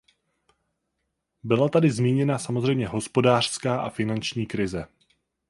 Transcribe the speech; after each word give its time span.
Byla 1.43 1.69
tady 1.69 1.91
zmíněna 1.91 2.39
samozřejmě 2.39 2.87
hospodářská 2.87 3.81
a 3.81 3.89
finanční 3.89 4.45
krize. 4.45 4.87